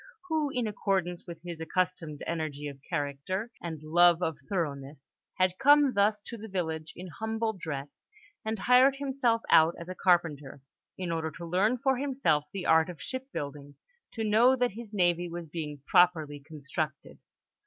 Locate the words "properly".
15.85-16.39